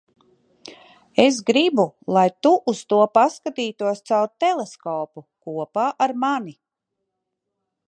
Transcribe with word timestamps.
Es 1.23 1.35
gribu, 1.49 1.85
lai 2.17 2.23
tu 2.47 2.53
uz 2.73 2.81
to 2.93 3.01
paskatītos 3.17 4.03
caur 4.09 4.33
teleskopu- 4.45 5.25
kopā 5.45 5.87
ar 6.07 6.17
mani. 6.25 6.57